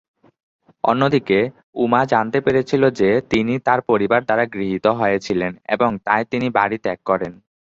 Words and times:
অন্যদিকে, 0.83 1.39
উমা 1.75 2.01
জানতে 2.05 2.37
পেরেছিল 2.41 2.83
যে 2.99 3.09
তিনি 3.31 3.53
তার 3.67 3.79
পরিবার 3.89 4.21
দ্বারা 4.23 4.45
গৃহীত 4.53 4.85
হয়েছিলেন 4.99 5.51
এবং 5.67 5.89
তাই 6.05 6.23
তিনি 6.31 6.47
বাড়ি 6.57 6.77
ত্যাগ 6.83 6.99
করেন। 7.05 7.33